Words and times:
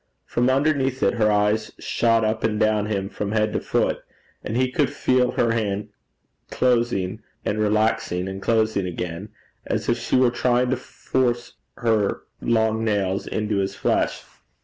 From 0.25 0.49
underneath 0.49 1.03
it 1.03 1.13
her 1.13 1.31
eyes 1.31 1.73
shot 1.77 2.25
up 2.25 2.43
and 2.43 2.59
down 2.59 2.87
him 2.87 3.07
from 3.07 3.33
head 3.33 3.53
to 3.53 3.59
foot, 3.59 3.99
and 4.43 4.57
he 4.57 4.71
could 4.71 4.89
feel 4.89 5.33
her 5.33 5.51
hand 5.51 5.89
closing 6.49 7.21
and 7.45 7.59
relaxing 7.59 8.27
and 8.27 8.41
closing 8.41 8.87
again, 8.87 9.29
as 9.67 9.87
if 9.89 9.99
she 9.99 10.15
were 10.15 10.31
trying 10.31 10.71
to 10.71 10.75
force 10.77 11.53
her 11.75 12.21
long 12.41 12.83
nails 12.83 13.27
into 13.27 13.57
his 13.57 13.75
flesh. 13.75 14.23